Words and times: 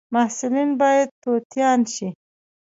محصلین 0.13 0.69
باید 0.81 1.09
توتیان 1.23 1.79
شي 1.93 2.07